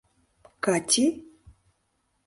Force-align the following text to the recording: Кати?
Кати? 0.65 1.05